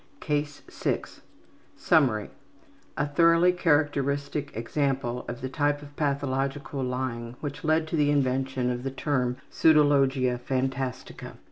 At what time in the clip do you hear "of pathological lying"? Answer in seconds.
5.83-7.35